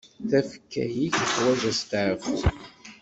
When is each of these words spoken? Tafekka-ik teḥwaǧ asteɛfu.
Tafekka-ik 0.29 1.13
teḥwaǧ 1.19 1.61
asteɛfu. 1.71 2.35